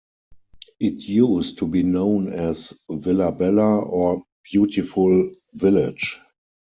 [0.79, 6.19] It used to be known as "Villa Bella" or "Beautiful Village".